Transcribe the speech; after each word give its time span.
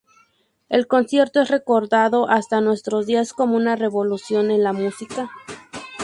El 0.67 0.87
concierto 0.87 1.41
es 1.41 1.49
recordado 1.51 2.27
hasta 2.27 2.59
nuestros 2.59 3.05
días 3.05 3.33
como 3.33 3.55
una 3.55 3.75
revolución 3.75 4.49
en 4.49 4.63
la 4.63 4.73
música. 4.73 5.29